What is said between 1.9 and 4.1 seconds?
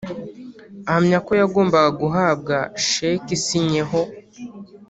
guhabwa sheki isinyeho